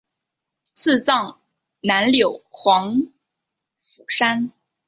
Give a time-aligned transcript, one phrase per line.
[0.73, 1.39] 赐葬
[1.81, 3.01] 南柳黄
[3.77, 4.51] 府山。